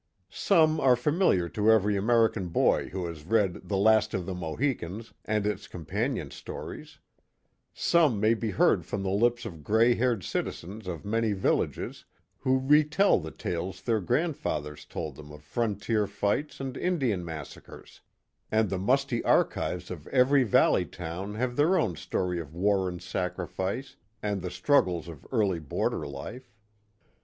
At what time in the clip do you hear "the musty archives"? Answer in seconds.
18.71-19.91